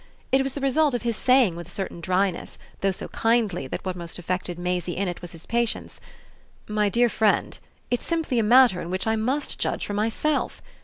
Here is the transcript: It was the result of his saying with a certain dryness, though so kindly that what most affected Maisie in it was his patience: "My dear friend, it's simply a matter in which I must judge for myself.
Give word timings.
It 0.31 0.41
was 0.41 0.53
the 0.53 0.61
result 0.61 0.95
of 0.95 1.03
his 1.03 1.15
saying 1.15 1.55
with 1.55 1.67
a 1.67 1.69
certain 1.69 2.01
dryness, 2.01 2.57
though 2.79 2.89
so 2.89 3.07
kindly 3.09 3.67
that 3.67 3.85
what 3.85 3.95
most 3.95 4.17
affected 4.17 4.57
Maisie 4.57 4.97
in 4.97 5.07
it 5.07 5.21
was 5.21 5.33
his 5.33 5.45
patience: 5.45 6.01
"My 6.67 6.89
dear 6.89 7.07
friend, 7.07 7.59
it's 7.91 8.03
simply 8.03 8.39
a 8.39 8.43
matter 8.43 8.81
in 8.81 8.89
which 8.89 9.05
I 9.05 9.15
must 9.15 9.59
judge 9.59 9.85
for 9.85 9.93
myself. 9.93 10.59